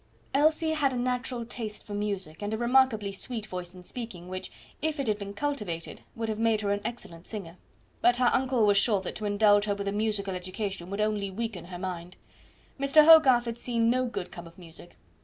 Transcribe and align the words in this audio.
Elsie 0.33 0.71
had 0.71 0.93
a 0.93 0.97
natural 0.97 1.45
taste 1.45 1.83
for 1.85 1.93
music, 1.93 2.41
and 2.41 2.55
a 2.55 2.57
remarkably 2.57 3.11
sweet 3.11 3.45
voice 3.45 3.75
in 3.75 3.83
speaking, 3.83 4.29
which, 4.29 4.51
if 4.81 4.99
it 4.99 5.05
had 5.07 5.19
been 5.19 5.35
cultivated, 5.35 6.01
would 6.15 6.27
have 6.27 6.39
made 6.39 6.61
her 6.61 6.71
an 6.71 6.81
excellent 6.83 7.27
singer; 7.27 7.55
but 8.01 8.17
her 8.17 8.31
uncle 8.33 8.65
was 8.65 8.77
sure 8.79 8.99
that 9.01 9.13
to 9.15 9.25
indulge 9.25 9.65
her 9.65 9.75
with 9.75 9.87
a 9.87 9.91
musical 9.91 10.33
education 10.33 10.89
would 10.89 11.01
only 11.01 11.29
weaken 11.29 11.65
her 11.65 11.77
mind. 11.77 12.15
Mr. 12.79 13.05
Hogarth 13.05 13.45
had 13.45 13.59
seen 13.59 13.91
no 13.91 14.07
good 14.07 14.31
come 14.31 14.47
of 14.47 14.57
music. 14.57 14.95